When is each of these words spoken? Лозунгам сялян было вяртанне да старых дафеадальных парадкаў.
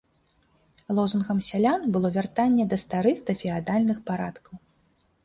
Лозунгам 0.97 1.39
сялян 1.47 1.81
было 1.97 2.07
вяртанне 2.15 2.65
да 2.71 2.77
старых 2.85 3.17
дафеадальных 3.29 3.97
парадкаў. 4.09 4.55